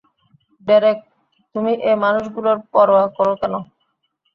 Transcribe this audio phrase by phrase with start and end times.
[0.63, 0.99] Derek,
[1.55, 3.53] তুমি এ মানুষগুলোর পরোয়া করো কেন?